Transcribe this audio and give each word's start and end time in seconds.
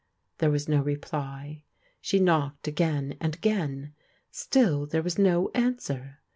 There 0.39 0.49
was 0.49 0.67
no 0.67 0.81
reply. 0.81 1.61
She 2.01 2.17
knocked 2.19 2.67
again 2.67 3.17
and 3.21 3.35
again, 3.35 3.93
still 4.31 4.87
there 4.87 5.03
was 5.03 5.19
no 5.19 5.51
answer. 5.53 6.17